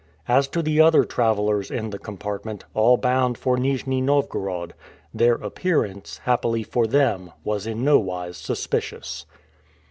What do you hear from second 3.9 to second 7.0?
Novgorod, their appearance, happily for